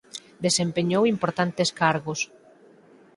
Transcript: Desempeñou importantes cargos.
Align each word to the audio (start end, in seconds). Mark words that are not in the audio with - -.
Desempeñou 0.45 1.01
importantes 1.13 1.69
cargos. 1.81 2.19